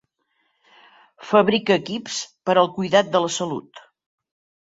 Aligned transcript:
Fabrica 1.31 1.77
equips 1.81 2.17
per 2.49 2.55
al 2.61 2.71
cuidat 2.79 3.11
de 3.17 3.23
la 3.27 3.31
salut. 3.39 3.83